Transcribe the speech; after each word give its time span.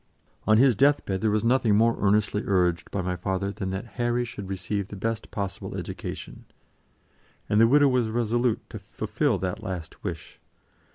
On 0.47 0.57
his 0.57 0.75
death 0.75 1.05
bed 1.05 1.21
there 1.21 1.29
was 1.29 1.43
nothing 1.43 1.75
more 1.75 1.95
earnestly 1.99 2.41
urged 2.43 2.89
by 2.89 3.03
my 3.03 3.15
father 3.15 3.51
than 3.51 3.69
that 3.69 3.85
Harry 4.01 4.25
should 4.25 4.49
receive 4.49 4.87
the 4.87 4.95
best 4.95 5.29
possible 5.29 5.77
education, 5.77 6.45
and 7.47 7.61
the 7.61 7.67
widow 7.67 7.87
was 7.87 8.07
resolute 8.09 8.67
to 8.71 8.79
fulfil 8.79 9.37
that 9.37 9.61
last 9.61 10.03
wish. 10.03 10.39